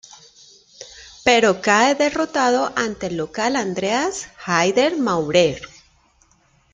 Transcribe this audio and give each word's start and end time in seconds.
Pero 1.25 1.49
cae 1.61 1.93
derrotado 1.93 2.73
ante 2.75 3.05
el 3.05 3.17
local 3.17 3.55
Andreas 3.55 4.29
Haider-Maurer. 4.47 5.61